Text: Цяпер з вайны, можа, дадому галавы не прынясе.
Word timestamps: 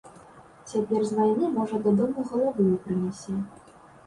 Цяпер 0.71 1.03
з 1.09 1.17
вайны, 1.17 1.49
можа, 1.57 1.81
дадому 1.89 2.25
галавы 2.31 2.67
не 2.71 2.81
прынясе. 2.89 3.39